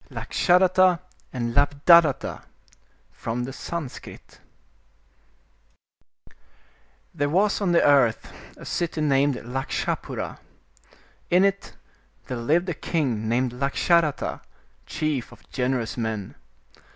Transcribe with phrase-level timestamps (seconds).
[0.09, 0.97] Lakshadatta
[1.31, 2.41] and Labdhadatta
[3.11, 4.39] From the Sanskrit
[7.15, 10.39] 'T*HERE was on the earth a city named Lakshapura.
[11.29, 11.73] In it
[12.25, 14.41] there lived a king named Lakshadatta,
[14.87, 16.33] chief of gen erous men.